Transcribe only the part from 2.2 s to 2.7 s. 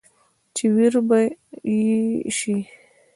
شي،